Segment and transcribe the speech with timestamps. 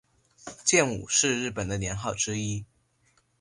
[0.63, 2.65] 建武是日本的年号之一。